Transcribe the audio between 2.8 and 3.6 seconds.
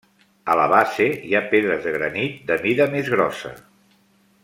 més grossa.